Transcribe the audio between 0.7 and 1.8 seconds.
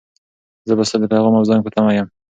به ستا د پیغام او زنګ په